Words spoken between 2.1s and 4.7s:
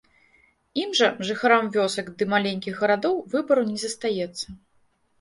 ды маленькіх гарадоў, выбару не застаецца.